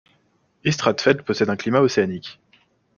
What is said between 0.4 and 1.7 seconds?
Ystradfellte possède un